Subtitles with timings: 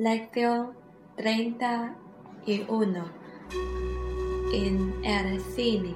[0.00, 0.74] Lección
[1.16, 1.94] treinta
[2.44, 3.04] y uno
[4.52, 5.94] en el cine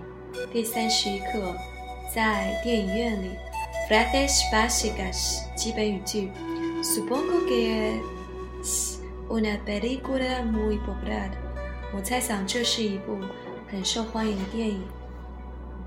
[0.53, 1.55] 第三十一课，
[2.15, 3.31] 在电影院里。
[3.89, 6.31] Frases básicas 基本语句。
[6.83, 8.01] Supongo que
[8.63, 11.31] es una película muy popular。
[11.95, 13.19] 我猜想这是一部
[13.69, 14.83] 很受欢迎的电影。¿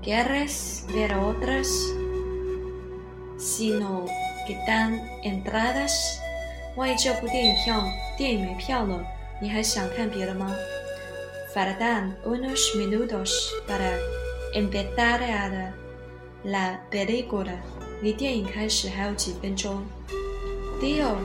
[0.04, 1.66] Quieres ver otras?
[3.38, 4.04] Si no
[4.46, 6.20] quedan entradas，
[6.78, 7.84] 万一这部电影票
[8.16, 9.04] 电影没票了，
[9.40, 10.54] 你还想看别的吗？
[11.54, 13.30] Faltan unos minutos
[13.68, 13.96] para
[14.54, 15.20] empezar
[16.44, 17.56] la película，
[18.02, 19.82] 离电影开始还有几分钟。
[20.80, 21.16] Dios,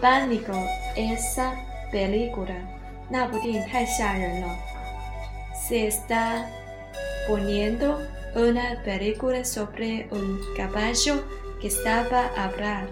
[0.00, 0.54] pánico
[0.96, 1.52] esa
[1.92, 2.56] película，
[3.10, 4.48] 那部电影太吓人了。
[5.54, 6.46] Se está
[7.28, 7.98] poniendo
[8.34, 11.22] una película sobre un caballo
[11.60, 12.86] que estaba a hablar。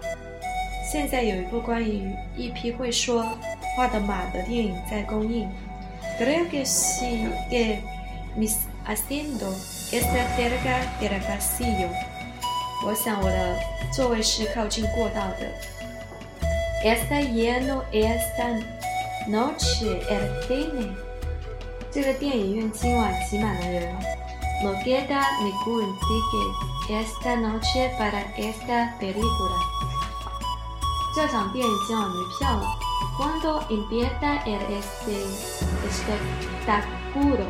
[0.94, 3.26] 现在有一部关于一匹会说
[3.74, 5.48] 话的马的电影在公映。
[6.20, 7.80] Creo que sigue
[8.38, 9.52] mis asiento
[9.90, 11.88] está cerca del pasillo。
[12.86, 13.58] 我想我的
[13.92, 15.50] 座位是靠近过道的。
[16.84, 18.62] Está lleno esta
[19.28, 20.92] noche el cine。
[21.90, 23.92] 这个电影院今晚挤满了人。
[24.62, 29.73] No queda ningún ticket esta noche para esta película。
[31.15, 32.63] 这场电影今晚没票了。
[33.17, 35.25] Cuando empieza el este
[35.89, 37.47] espectáculo？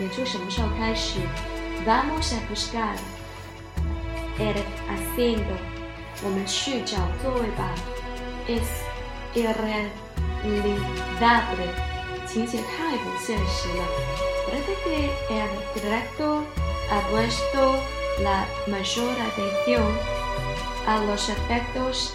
[0.00, 1.20] 演出什么时候开始？
[1.86, 2.96] Vamos a buscar
[4.38, 4.56] el
[4.88, 5.56] asiento。
[6.22, 7.74] 我们去找座位吧。
[8.46, 8.68] Es
[9.34, 11.72] irrealizable。
[12.26, 13.84] 情节太不现实了。
[14.46, 16.42] Parece que el director
[16.90, 17.76] ha puesto
[18.22, 19.84] la mayor atención
[20.86, 22.14] a los efectos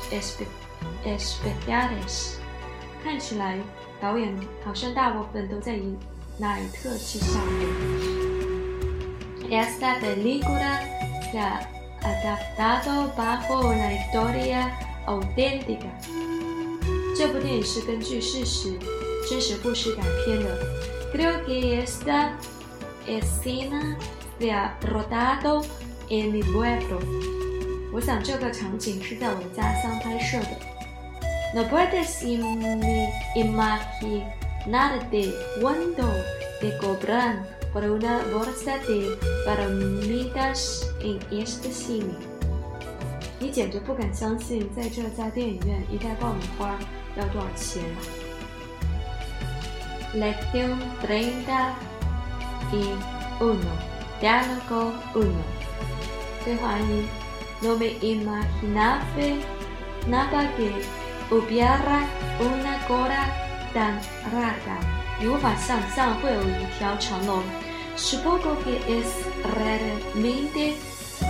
[1.04, 2.36] especiales。
[3.02, 3.58] 看起来
[4.00, 4.34] 导演
[4.64, 5.94] 好像大部分都在以
[6.38, 8.14] 那里特技效果。
[9.50, 10.80] Esta película
[11.30, 11.60] se ha
[12.02, 14.70] adaptado bajo una historia
[15.06, 15.90] auténtica。
[17.16, 18.78] 这部电影是根据事实、
[19.28, 20.58] 真实故事改编的。
[21.12, 22.32] Creo que esta
[23.06, 23.96] escena
[24.40, 25.64] se ha rodado
[26.08, 26.98] en mi pueblo。
[27.92, 30.73] 我想这个场景是在我的家乡拍摄的。
[31.53, 32.23] No puedes
[33.35, 36.13] imaginarte cuando
[36.61, 42.15] te cobran por una bolsa de palomitas en este cine。
[43.39, 46.77] 你简直不敢相信，在这家电影院一袋爆米花
[47.15, 47.83] 要多少钱？
[50.13, 51.73] Lección treinta
[52.71, 52.93] y
[53.39, 53.71] uno.
[54.19, 55.43] Diálogo uno.
[56.43, 57.07] 对话一：
[57.61, 59.03] No me imaginaba
[60.07, 60.71] nada que
[61.30, 62.06] Hubiera
[62.38, 63.26] una cola
[63.72, 63.98] tan
[64.32, 64.78] larga，
[65.18, 67.42] 你无法想象会有一条长龙。
[67.96, 69.06] Supongo que es
[69.42, 70.74] realmente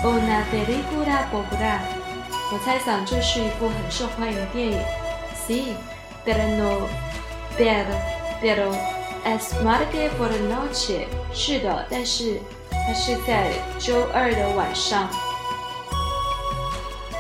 [0.03, 1.79] una película popular。
[2.53, 4.79] 我猜想这是一部很受欢迎的电影。
[5.47, 5.75] Sí,
[6.25, 6.89] pero no,
[7.57, 7.95] pero,
[8.43, 8.75] pero
[9.25, 11.07] es martes por la noche。
[11.33, 12.41] 是的，但是
[12.71, 15.09] 它是在周二的晚上。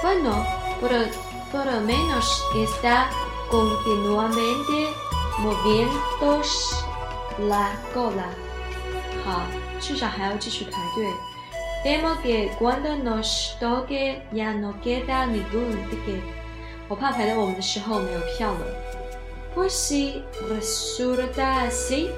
[0.02, 0.44] Bueno,
[0.82, 1.06] pero
[1.53, 3.09] por lo menos está
[3.49, 4.93] continuamente
[5.39, 6.41] moviendo
[7.39, 8.29] la cola.
[11.83, 16.21] Temo que cuando nos toque ya no queda ningún ticket.
[19.55, 22.09] Pues si resulta así,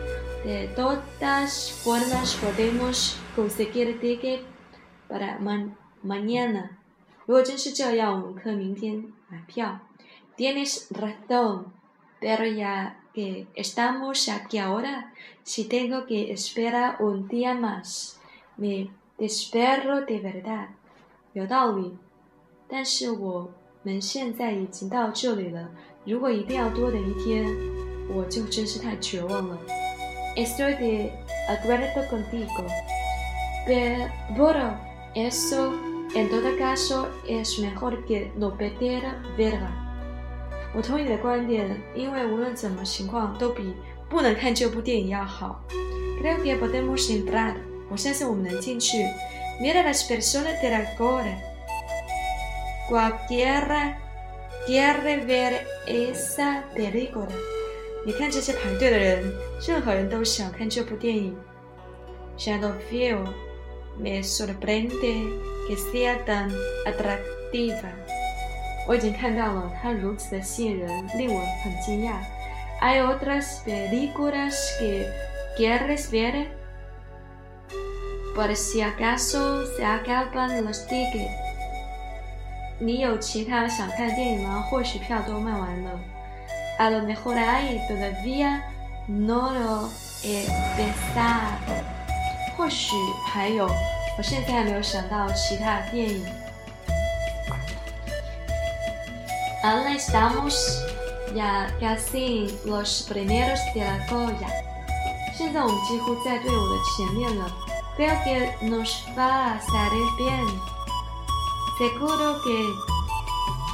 [0.44, 4.42] de todas formas podemos conseguir ticket
[5.08, 5.38] para
[6.04, 6.78] mañana.
[7.28, 9.82] 如果真是这样，我们可明天 买票。
[10.36, 11.74] Tienes razón,
[12.20, 15.14] pero ya que estamos aquí ahora,
[15.44, 18.20] si tengo que esperar un día más,
[18.58, 20.70] me desespero de verdad。
[21.34, 21.98] 有道理，
[22.68, 23.52] 但是我
[23.84, 25.70] 们现在已经到这里了，
[26.06, 27.46] 如果一定要多等一天，
[28.10, 29.58] 我就真是太绝望了。
[30.36, 31.12] Estoy de
[31.50, 32.66] acuerdo contigo,
[33.68, 34.76] pero
[35.14, 35.74] eso
[36.15, 39.03] En todo caso, es mejor que no perder
[39.37, 39.71] verla。
[40.75, 43.75] 我同意你的观点，因为无论怎么情况，都比
[44.09, 45.63] 不能看这部电影要好。
[46.23, 47.55] Creo que podemos entrar。
[47.91, 48.99] 我相信我们能进去。
[49.61, 51.37] Mira las personas de la cola。
[52.89, 53.97] Cualquiera
[54.67, 57.29] quiere ver esa película。
[58.05, 59.35] 你看这些排队的人，
[59.67, 61.37] 任何人都想看这部电影。
[62.39, 63.19] Shadow View。
[63.99, 65.25] Me sorprende
[65.68, 66.52] que sea tan
[66.86, 67.90] atractiva.
[68.88, 72.14] 我已经看到了，它如此的吸引人，令我很惊讶。
[72.82, 75.06] Hay otras películas que
[75.58, 76.48] quieres ver?
[78.36, 81.30] Por si acaso se acaban los tickets.
[82.80, 84.66] 你有其他想看电影吗？
[84.70, 86.00] 或许票都卖完了。
[86.80, 88.62] A lo mejor hay todavía
[89.06, 89.90] no lo
[90.24, 91.84] he pensado.
[92.58, 92.96] 或许
[93.32, 93.70] 还有，
[94.18, 96.26] 我现在还没有想到其他电影。
[99.64, 100.56] Ahora estamos
[101.36, 104.50] ya casi los primeros de la cola.
[105.38, 107.52] 现在我们几乎在队伍的前面了。
[107.98, 110.46] Creo que nos va a salir bien.
[111.78, 112.58] Seguro que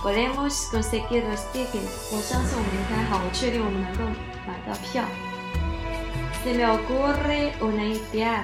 [0.04, 2.12] podemos conseguir los tickets.
[2.12, 4.04] 我相信我们应该好，我确定我们能够
[4.46, 5.04] 买到票。
[6.44, 8.44] Se me ocurre una idea.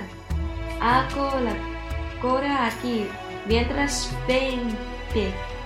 [0.80, 1.54] Hago la
[2.22, 3.06] cola aquí
[3.48, 4.76] mientras ven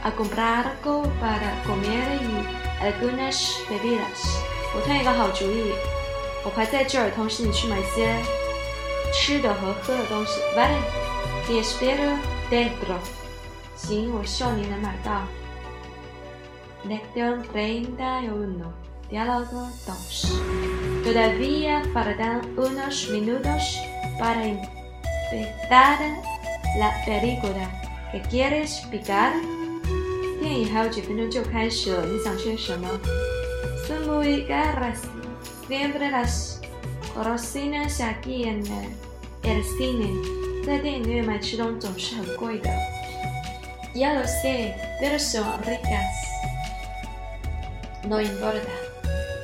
[0.04, 4.40] a comprar algo para comer y algunas bebidas.
[4.76, 5.74] 我突然一个好主意，
[6.44, 8.16] 我排在这儿，同时你去买些
[9.14, 10.40] 吃的和喝的东西。
[10.56, 10.78] Vale,
[11.48, 12.18] te espero
[12.52, 12.98] dentro.
[13.76, 15.28] 行，我希望你能买到。
[16.86, 18.72] Lección treinta y uno.
[19.10, 20.42] Diálogo dos.
[21.04, 23.78] Todavía faltan unos minutos
[24.20, 25.98] para empezar
[26.78, 27.70] la película.
[28.12, 29.34] ¿Qué quieres picar?
[30.40, 32.88] 电影还有几分钟就开始了，你想吃什么？
[33.88, 35.00] Son muy caras.
[35.68, 36.62] Siempre las
[37.14, 38.64] cocinas aquí en
[39.44, 40.08] el cine.
[40.66, 42.70] 在电影院买吃东西总是很贵的。
[43.96, 46.14] Ya lo sé, pero son ricas.
[48.08, 48.62] No importa.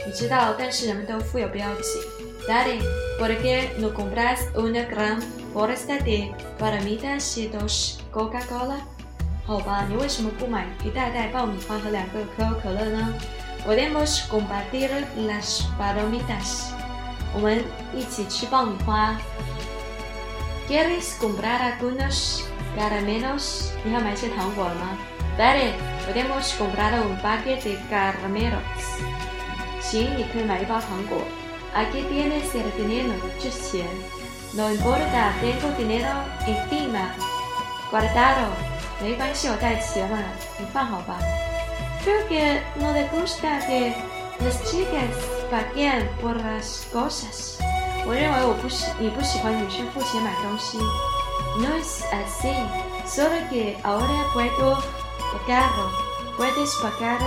[0.06, 2.00] 你知道，但是人们都富有标记。
[2.48, 2.80] Daddy,
[3.18, 5.22] ¿por qué no compras una gran
[5.54, 8.80] bolsa de palomitas y dos Coca-Cola?
[9.46, 13.14] 好吧，你为什么不买一袋袋爆米花和两个可口可乐呢？
[13.68, 14.90] Podemos compartir
[15.28, 16.72] las palomitas。
[17.34, 17.64] 我们
[17.94, 19.16] 一起吃爆米花。¿
[20.70, 22.44] Quieres comprar algunos
[22.78, 23.72] caramelos？
[23.84, 24.98] 你要买些糖果吗？
[25.38, 25.74] Vale,
[26.08, 28.62] podemos comprar un paquete de caramelos。
[29.82, 31.18] 行，你可以买一包糖果。
[31.76, 33.86] Aquí tienes el dinero，这是钱。
[34.54, 36.10] No importa, tengo dinero
[36.46, 37.10] encima
[37.92, 38.50] guardado。
[39.02, 40.18] 没关系，我带齐了，
[40.58, 41.18] 你放好吧。
[42.06, 43.94] Creo que no le gusta que
[44.40, 45.10] las chicas
[45.50, 47.58] paguen por las cosas。
[48.06, 50.78] 我认为我不喜你不喜欢女生付钱买东西。
[51.58, 52.54] No es así,
[53.06, 54.78] solo que ahora puedo
[55.34, 55.90] pagarlo.
[56.38, 57.20] Puedes pagar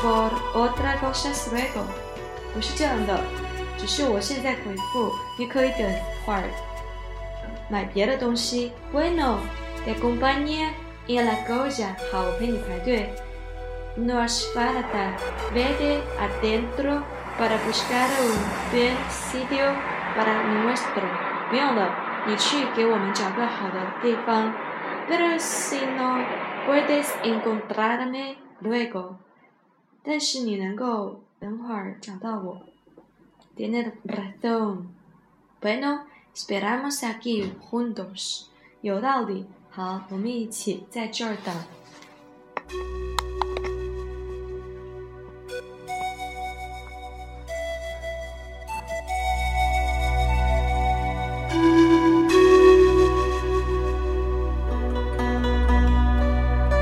[0.00, 1.84] por otra cosa luego。
[2.54, 3.20] 不是这样的，
[3.85, 5.87] 只是我现在回复，你可以等
[6.25, 6.41] 会儿
[7.69, 8.71] 买别的东西。
[8.91, 9.37] Bueno,
[9.85, 10.71] te acompaña。
[11.07, 13.13] En la cola, 好，我陪你排队。
[13.95, 15.13] No hace falta,
[15.53, 17.03] vete adentro
[17.37, 18.33] para buscar un
[18.71, 19.71] buen sitio
[20.15, 20.33] para
[20.63, 21.05] nuestro。
[21.51, 21.93] 不用了，
[22.25, 24.51] 你去给我们找个好的地方。
[25.07, 26.25] Pero si no
[26.65, 29.17] puedes encontrarme luego，
[30.03, 32.61] 但是你能够等会儿找到我。
[33.56, 34.88] Tienes razón.
[35.60, 38.46] Bueno, esperamos aquí juntos。
[38.82, 39.46] 有道理。
[39.70, 41.54] 好，我们一起在这儿等。